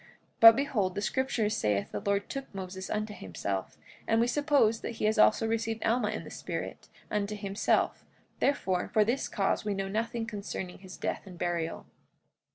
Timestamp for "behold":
0.55-0.95